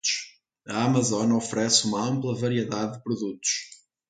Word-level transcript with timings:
A 0.67 0.79
Amazon 0.85 1.31
oferece 1.33 1.85
uma 1.85 2.03
ampla 2.09 2.33
variedade 2.35 2.93
de 2.97 3.03
produtos. 3.03 3.49